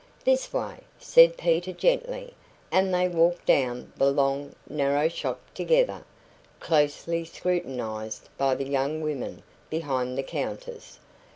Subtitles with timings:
[0.25, 2.33] "This way," said Peter gently;
[2.71, 6.03] and they walked down the long, narrow shop together,
[6.59, 10.97] closely scrutinised by the young women behind the counters.